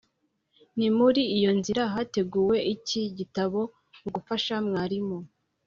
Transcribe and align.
ni 0.77 0.89
muri 0.97 1.21
iyo 1.37 1.51
nzira 1.59 1.81
hateguwe 1.93 2.57
iki 2.73 3.01
gitabo 3.17 3.59
mugufasha 4.01 4.55
mwarimu, 4.67 5.17